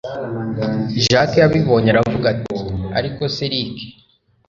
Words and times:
jack 1.07 1.31
abibonye 1.45 1.89
aravuga 1.93 2.25
ati 2.33 2.57
ariko 2.97 3.21
se 3.35 3.41
erick 3.47 3.75